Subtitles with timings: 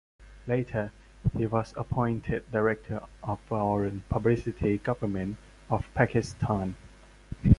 [0.47, 0.91] Later,
[1.37, 5.37] he was appointed Director of Foreign Publicity, Government
[5.69, 6.75] of Pakistan.